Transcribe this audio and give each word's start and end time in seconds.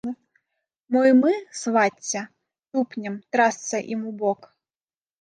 Мо 0.95 1.01
і 1.09 1.11
мы, 1.19 1.33
свацця, 1.61 2.21
тупнем, 2.73 3.23
трасца 3.37 3.87
ім 3.95 4.01
у 4.09 4.19
бок? 4.27 4.39